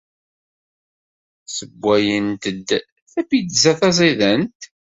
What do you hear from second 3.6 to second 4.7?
d taẓidant.